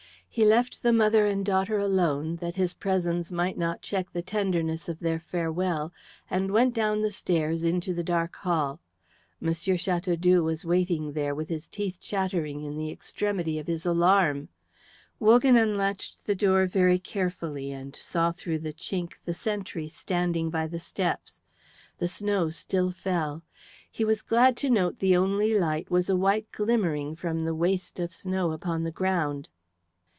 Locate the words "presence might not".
2.73-3.81